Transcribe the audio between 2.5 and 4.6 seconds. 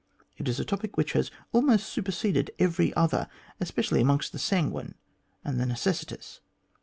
every other, especially amongst the